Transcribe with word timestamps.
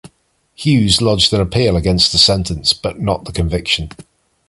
Hughes 0.55 0.99
lodged 0.99 1.31
an 1.31 1.41
appeal 1.41 1.75
against 1.77 2.11
the 2.11 2.17
sentence, 2.17 2.73
but 2.73 2.99
not 2.99 3.25
the 3.25 3.31
conviction. 3.31 3.91